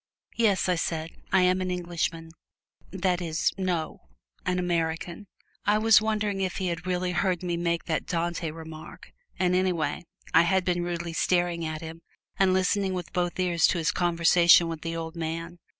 [0.35, 2.31] "Yes," I said; "I am an Englishman
[2.89, 3.99] that is, no
[4.47, 5.27] an American!"
[5.63, 10.01] I was wondering if he had really heard me make that Dante remark; and anyway,
[10.33, 12.01] I had been rudely staring at him
[12.39, 15.59] and listening with both ears to his conversation with the old man.